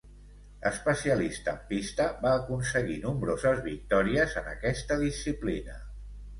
Especialista 0.69 1.53
en 1.57 1.59
pista, 1.73 2.07
va 2.25 2.33
aconseguir 2.39 2.97
nombroses 3.05 3.63
victòries 3.69 4.37
en 4.45 4.51
aquesta 4.57 5.01
disciplina. 5.07 5.81